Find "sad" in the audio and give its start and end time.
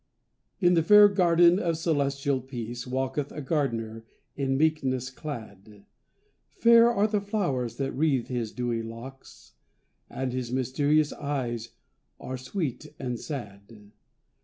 13.19-13.91